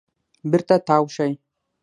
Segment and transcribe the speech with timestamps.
[0.51, 1.31] بېرته تاو شئ.